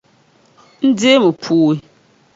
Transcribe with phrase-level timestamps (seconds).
[0.87, 1.77] N deemi pooi.